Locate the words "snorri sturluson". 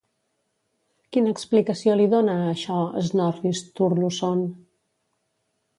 3.11-4.45